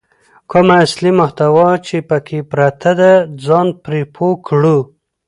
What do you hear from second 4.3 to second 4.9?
کړو.